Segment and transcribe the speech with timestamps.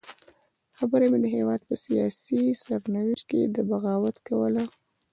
[0.77, 4.63] خبره مې د هېواد په سیاسي سرنوشت کې د بغاوت کوله.